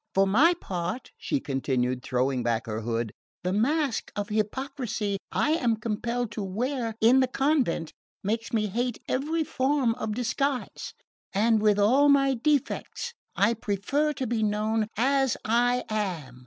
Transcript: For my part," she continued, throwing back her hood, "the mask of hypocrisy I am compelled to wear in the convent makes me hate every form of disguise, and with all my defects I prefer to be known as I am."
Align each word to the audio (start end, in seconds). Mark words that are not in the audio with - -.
For 0.15 0.25
my 0.25 0.55
part," 0.55 1.11
she 1.15 1.39
continued, 1.39 2.01
throwing 2.01 2.41
back 2.41 2.65
her 2.65 2.81
hood, 2.81 3.11
"the 3.43 3.53
mask 3.53 4.11
of 4.15 4.29
hypocrisy 4.29 5.19
I 5.31 5.51
am 5.51 5.75
compelled 5.75 6.31
to 6.31 6.43
wear 6.43 6.95
in 7.01 7.19
the 7.19 7.27
convent 7.27 7.93
makes 8.23 8.51
me 8.51 8.65
hate 8.65 8.97
every 9.07 9.43
form 9.43 9.93
of 9.93 10.15
disguise, 10.15 10.95
and 11.33 11.61
with 11.61 11.77
all 11.77 12.09
my 12.09 12.33
defects 12.33 13.13
I 13.35 13.53
prefer 13.53 14.11
to 14.13 14.25
be 14.25 14.41
known 14.41 14.87
as 14.97 15.37
I 15.45 15.83
am." 15.87 16.39